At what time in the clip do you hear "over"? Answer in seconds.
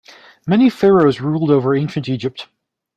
1.51-1.75